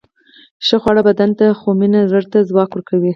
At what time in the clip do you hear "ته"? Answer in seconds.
1.39-1.45, 2.33-2.39